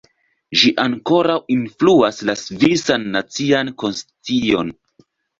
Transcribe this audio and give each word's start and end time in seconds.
Ĝi 0.59 0.69
ankoraŭ 0.83 1.33
influas 1.55 2.21
la 2.29 2.35
svisan 2.43 3.05
nacian 3.17 3.69
konscion. 3.83 4.73